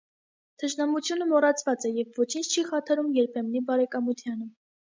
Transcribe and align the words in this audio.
Թշնամությունը 0.61 1.27
մոռացված 1.33 1.85
է, 1.91 1.93
և 1.99 2.17
ոչինչ 2.23 2.47
չի 2.55 2.65
խաթարում 2.73 3.15
երբեմնի 3.21 3.65
բարեկամությանը։ 3.71 4.53